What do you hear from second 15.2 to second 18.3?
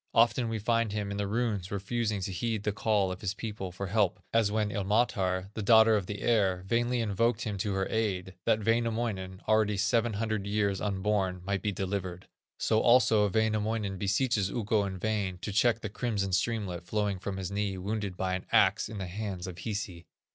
to check the crimson streamlet flowing from his knee wounded